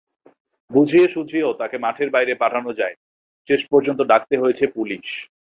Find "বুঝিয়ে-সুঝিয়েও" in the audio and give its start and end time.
0.71-1.53